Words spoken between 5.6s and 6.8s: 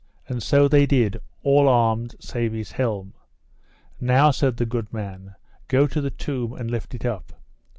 go to the tomb and